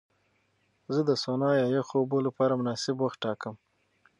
زه 0.93 1.01
د 1.09 1.11
سونا 1.23 1.49
یا 1.61 1.65
یخو 1.77 1.93
اوبو 2.01 2.17
لپاره 2.27 2.57
مناسب 2.61 2.95
وخت 2.99 3.17
ټاکم. 3.23 3.55